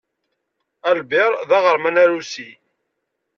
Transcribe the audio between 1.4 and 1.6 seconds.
d